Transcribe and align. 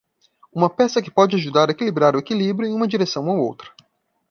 Uma 0.51 0.67
peça 0.67 0.99
que 0.99 1.11
pode 1.11 1.35
ajudar 1.35 1.69
a 1.69 1.73
equilibrar 1.73 2.15
o 2.15 2.17
equilíbrio 2.17 2.67
em 2.67 2.73
uma 2.73 2.87
direção 2.87 3.27
ou 3.27 3.37
outra. 3.37 3.71